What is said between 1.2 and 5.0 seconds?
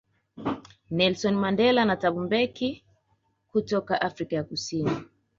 Mandela na Thabo Mbeki kutoka Afrika ya Kusini